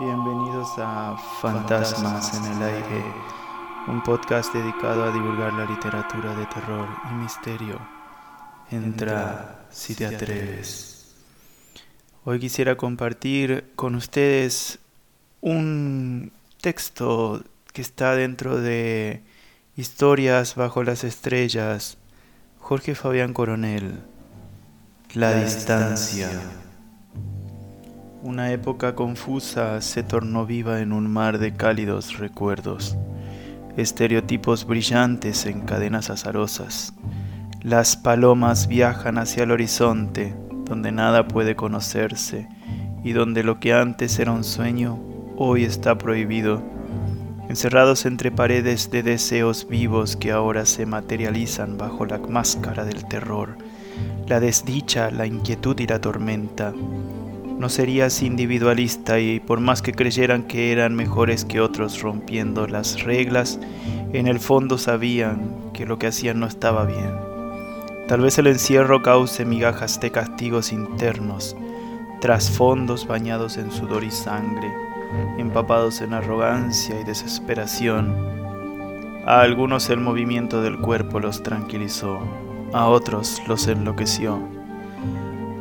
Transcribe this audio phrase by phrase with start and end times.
[0.00, 3.04] Bienvenidos a Fantasmas en el Aire,
[3.86, 7.78] un podcast dedicado a divulgar la literatura de terror y misterio.
[8.70, 11.14] Entra si te atreves.
[12.24, 14.78] Hoy quisiera compartir con ustedes
[15.42, 16.32] un
[16.62, 17.44] texto
[17.74, 19.22] que está dentro de
[19.76, 21.98] Historias bajo las estrellas,
[22.58, 24.00] Jorge Fabián Coronel,
[25.12, 26.30] La distancia.
[28.22, 32.98] Una época confusa se tornó viva en un mar de cálidos recuerdos,
[33.78, 36.92] estereotipos brillantes en cadenas azarosas.
[37.62, 40.34] Las palomas viajan hacia el horizonte,
[40.66, 42.46] donde nada puede conocerse
[43.02, 45.00] y donde lo que antes era un sueño,
[45.38, 46.62] hoy está prohibido,
[47.48, 53.56] encerrados entre paredes de deseos vivos que ahora se materializan bajo la máscara del terror,
[54.26, 56.74] la desdicha, la inquietud y la tormenta
[57.60, 63.02] no serías individualista y por más que creyeran que eran mejores que otros rompiendo las
[63.02, 63.60] reglas,
[64.14, 67.14] en el fondo sabían que lo que hacían no estaba bien.
[68.08, 71.54] Tal vez el encierro cause migajas de castigos internos,
[72.22, 74.72] trasfondos bañados en sudor y sangre,
[75.36, 78.16] empapados en arrogancia y desesperación.
[79.26, 82.20] A algunos el movimiento del cuerpo los tranquilizó,
[82.72, 84.59] a otros los enloqueció.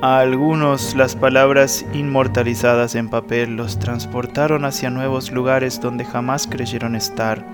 [0.00, 6.94] A algunos las palabras inmortalizadas en papel los transportaron hacia nuevos lugares donde jamás creyeron
[6.94, 7.44] estar.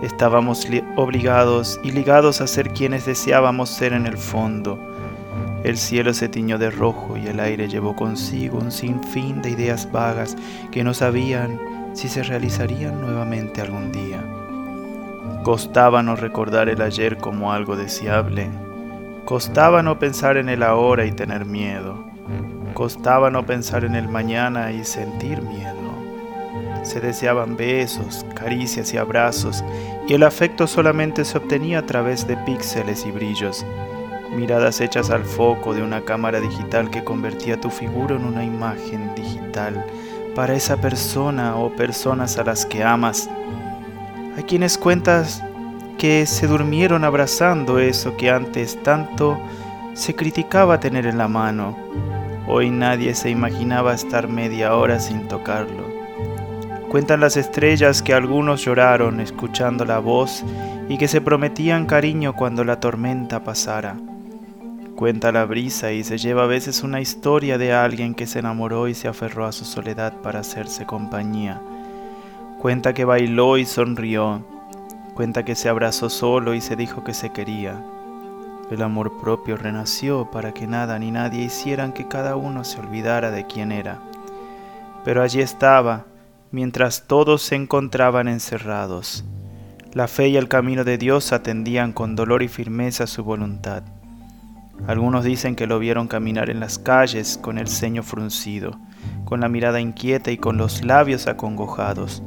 [0.00, 4.78] Estábamos obligados y ligados a ser quienes deseábamos ser en el fondo.
[5.64, 9.90] El cielo se tiñó de rojo y el aire llevó consigo un sinfín de ideas
[9.90, 10.36] vagas
[10.70, 11.58] que no sabían
[11.94, 14.22] si se realizarían nuevamente algún día.
[15.42, 18.50] Costaba no recordar el ayer como algo deseable,
[19.24, 22.04] Costaba no pensar en el ahora y tener miedo.
[22.74, 25.72] Costaba no pensar en el mañana y sentir miedo.
[26.82, 29.62] Se deseaban besos, caricias y abrazos,
[30.08, 33.64] y el afecto solamente se obtenía a través de píxeles y brillos,
[34.34, 39.14] miradas hechas al foco de una cámara digital que convertía tu figura en una imagen
[39.14, 39.86] digital
[40.34, 43.30] para esa persona o personas a las que amas.
[44.36, 45.44] A quienes cuentas
[46.02, 49.38] que se durmieron abrazando eso que antes tanto
[49.94, 51.76] se criticaba tener en la mano.
[52.48, 55.84] Hoy nadie se imaginaba estar media hora sin tocarlo.
[56.88, 60.42] Cuentan las estrellas que algunos lloraron escuchando la voz
[60.88, 63.94] y que se prometían cariño cuando la tormenta pasara.
[64.96, 68.88] Cuenta la brisa y se lleva a veces una historia de alguien que se enamoró
[68.88, 71.60] y se aferró a su soledad para hacerse compañía.
[72.58, 74.42] Cuenta que bailó y sonrió,
[75.14, 77.82] Cuenta que se abrazó solo y se dijo que se quería.
[78.70, 83.30] El amor propio renació para que nada ni nadie hicieran que cada uno se olvidara
[83.30, 83.98] de quién era.
[85.04, 86.06] Pero allí estaba,
[86.50, 89.24] mientras todos se encontraban encerrados.
[89.92, 93.82] La fe y el camino de Dios atendían con dolor y firmeza su voluntad.
[94.86, 98.78] Algunos dicen que lo vieron caminar en las calles con el ceño fruncido,
[99.26, 102.22] con la mirada inquieta y con los labios acongojados.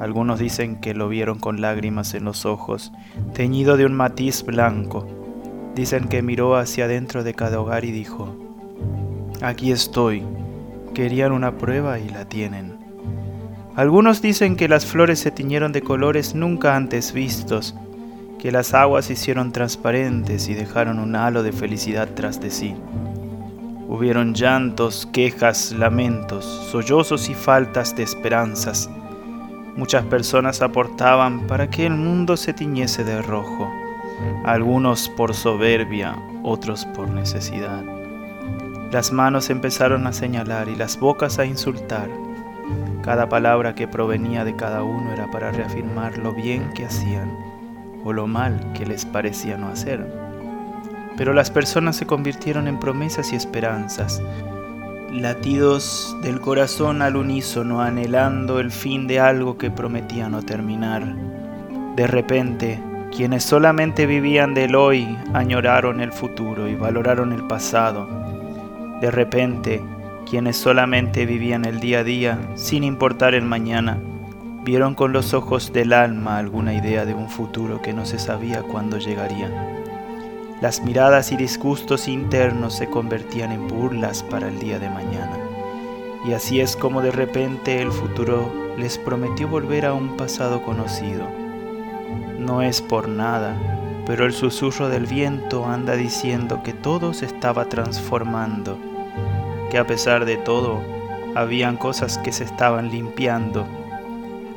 [0.00, 2.90] Algunos dicen que lo vieron con lágrimas en los ojos,
[3.34, 5.06] teñido de un matiz blanco.
[5.74, 8.34] Dicen que miró hacia adentro de cada hogar y dijo,
[9.42, 10.22] Aquí estoy.
[10.94, 12.78] Querían una prueba y la tienen.
[13.76, 17.74] Algunos dicen que las flores se tiñeron de colores nunca antes vistos,
[18.38, 22.74] que las aguas se hicieron transparentes y dejaron un halo de felicidad tras de sí.
[23.86, 28.88] Hubieron llantos, quejas, lamentos, sollozos y faltas de esperanzas
[29.80, 33.72] Muchas personas aportaban para que el mundo se tiñese de rojo,
[34.44, 37.82] algunos por soberbia, otros por necesidad.
[38.92, 42.10] Las manos empezaron a señalar y las bocas a insultar.
[43.02, 47.34] Cada palabra que provenía de cada uno era para reafirmar lo bien que hacían
[48.04, 50.06] o lo mal que les parecía no hacer.
[51.16, 54.20] Pero las personas se convirtieron en promesas y esperanzas,
[55.12, 61.14] latidos del corazón al unísono, anhelando el fin de algo que prometía no terminar.
[61.96, 62.80] De repente,
[63.14, 68.08] quienes solamente vivían del hoy añoraron el futuro y valoraron el pasado.
[69.00, 69.82] De repente,
[70.28, 73.98] quienes solamente vivían el día a día, sin importar el mañana,
[74.62, 78.62] vieron con los ojos del alma alguna idea de un futuro que no se sabía
[78.62, 79.50] cuándo llegaría.
[80.60, 85.38] Las miradas y disgustos internos se convertían en burlas para el día de mañana.
[86.26, 91.26] Y así es como de repente el futuro les prometió volver a un pasado conocido.
[92.38, 93.56] No es por nada,
[94.04, 98.76] pero el susurro del viento anda diciendo que todo se estaba transformando,
[99.70, 100.82] que a pesar de todo,
[101.34, 103.66] habían cosas que se estaban limpiando.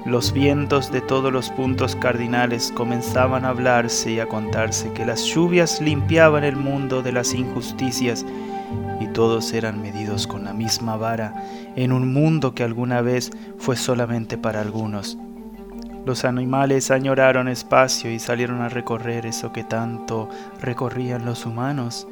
[0.06, 5.24] Los vientos de todos los puntos cardinales comenzaban a hablarse y a contarse que las
[5.24, 8.26] lluvias limpiaban el mundo de las injusticias
[9.00, 11.34] y todos eran medidos con la misma vara
[11.78, 15.18] en un mundo que alguna vez fue solamente para algunos.
[16.06, 20.28] Los animales añoraron espacio y salieron a recorrer eso que tanto
[20.60, 22.10] recorrían los humanos.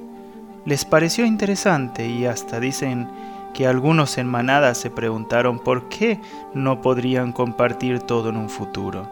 [0.63, 3.09] Les pareció interesante y hasta dicen
[3.53, 6.19] que algunos en manada se preguntaron por qué
[6.53, 9.09] no podrían compartir todo en un futuro.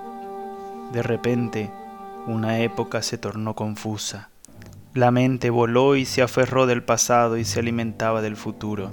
[0.91, 1.71] De repente,
[2.27, 4.29] una época se tornó confusa.
[4.93, 8.91] La mente voló y se aferró del pasado y se alimentaba del futuro.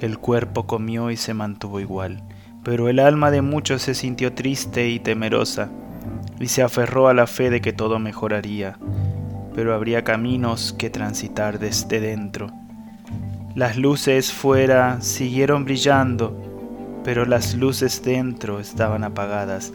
[0.00, 2.22] El cuerpo comió y se mantuvo igual
[2.68, 5.70] pero el alma de muchos se sintió triste y temerosa,
[6.38, 8.78] y se aferró a la fe de que todo mejoraría,
[9.54, 12.52] pero habría caminos que transitar desde dentro.
[13.58, 16.32] Las luces fuera siguieron brillando,
[17.02, 19.72] pero las luces dentro estaban apagadas.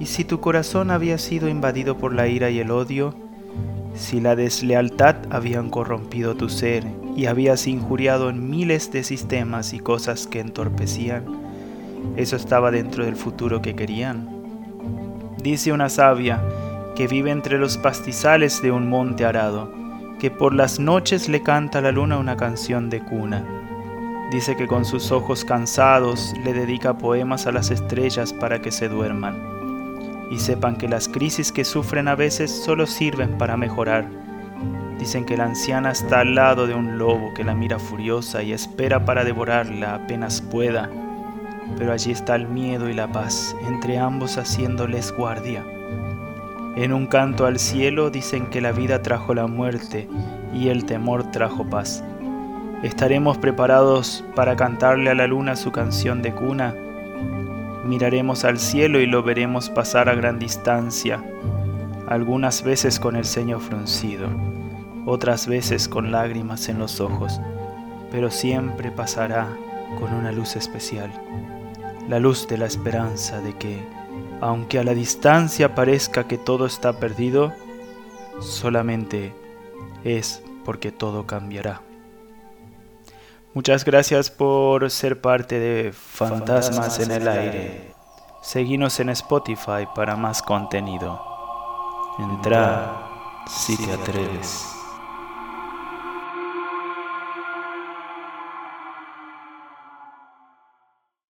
[0.00, 3.14] Y si tu corazón había sido invadido por la ira y el odio,
[3.94, 6.84] si la deslealtad habían corrompido tu ser
[7.16, 11.26] y habías injuriado en miles de sistemas y cosas que entorpecían,
[12.16, 14.28] eso estaba dentro del futuro que querían.
[15.40, 16.42] Dice una sabia
[16.96, 19.83] que vive entre los pastizales de un monte arado,
[20.18, 23.44] que por las noches le canta a la luna una canción de cuna.
[24.30, 28.88] Dice que con sus ojos cansados le dedica poemas a las estrellas para que se
[28.88, 30.28] duerman.
[30.30, 34.06] Y sepan que las crisis que sufren a veces solo sirven para mejorar.
[34.98, 38.52] Dicen que la anciana está al lado de un lobo que la mira furiosa y
[38.52, 40.90] espera para devorarla apenas pueda
[41.78, 45.64] pero allí está el miedo y la paz, entre ambos haciéndoles guardia.
[46.76, 50.08] En un canto al cielo dicen que la vida trajo la muerte
[50.52, 52.02] y el temor trajo paz.
[52.82, 56.74] ¿Estaremos preparados para cantarle a la luna su canción de cuna?
[57.84, 61.22] Miraremos al cielo y lo veremos pasar a gran distancia,
[62.08, 64.28] algunas veces con el ceño fruncido,
[65.06, 67.40] otras veces con lágrimas en los ojos,
[68.10, 69.48] pero siempre pasará
[70.00, 71.12] con una luz especial
[72.08, 73.82] la luz de la esperanza de que,
[74.44, 77.54] aunque a la distancia parezca que todo está perdido,
[78.40, 79.34] solamente
[80.04, 81.80] es porque todo cambiará.
[83.54, 87.94] Muchas gracias por ser parte de Fantasmas, en el aire.
[88.42, 91.22] Seguinos en Spotify para más contenido.
[92.18, 94.73] Entra si te atreves.